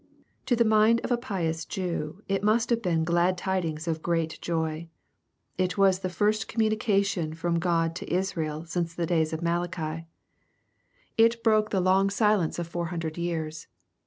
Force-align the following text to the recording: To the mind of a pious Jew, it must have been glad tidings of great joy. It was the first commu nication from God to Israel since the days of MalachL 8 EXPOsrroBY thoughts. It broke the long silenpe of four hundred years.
To 0.47 0.55
the 0.55 0.65
mind 0.65 0.99
of 1.03 1.11
a 1.11 1.15
pious 1.17 1.63
Jew, 1.63 2.23
it 2.27 2.43
must 2.43 2.71
have 2.71 2.81
been 2.81 3.03
glad 3.03 3.37
tidings 3.37 3.87
of 3.87 4.01
great 4.01 4.39
joy. 4.41 4.89
It 5.59 5.77
was 5.77 5.99
the 5.99 6.09
first 6.09 6.51
commu 6.51 6.73
nication 6.75 7.35
from 7.35 7.59
God 7.59 7.95
to 7.97 8.11
Israel 8.11 8.65
since 8.65 8.95
the 8.95 9.05
days 9.05 9.31
of 9.31 9.41
MalachL 9.41 9.99
8 9.99 10.01
EXPOsrroBY 10.01 10.05
thoughts. 10.05 10.07
It 11.35 11.43
broke 11.43 11.69
the 11.69 11.81
long 11.81 12.09
silenpe 12.09 12.57
of 12.57 12.65
four 12.65 12.87
hundred 12.87 13.19
years. 13.19 13.67